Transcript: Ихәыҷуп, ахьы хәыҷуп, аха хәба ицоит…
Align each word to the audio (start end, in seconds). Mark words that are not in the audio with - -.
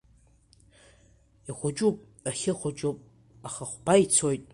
Ихәыҷуп, 1.49 1.97
ахьы 2.29 2.53
хәыҷуп, 2.59 2.97
аха 3.47 3.63
хәба 3.69 3.93
ицоит… 4.03 4.43